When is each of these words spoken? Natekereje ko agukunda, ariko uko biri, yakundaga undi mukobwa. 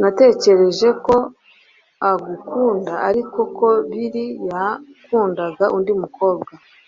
Natekereje 0.00 0.88
ko 1.04 1.14
agukunda, 2.10 2.92
ariko 3.08 3.36
uko 3.46 3.66
biri, 3.92 4.26
yakundaga 4.50 5.64
undi 5.76 5.92
mukobwa. 6.02 6.52